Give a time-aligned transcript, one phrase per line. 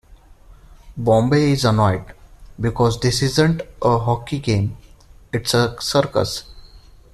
[0.97, 2.03] Bombay is annoyed
[2.59, 4.75] because this isn't a hockey game,
[5.31, 6.43] it's a circus.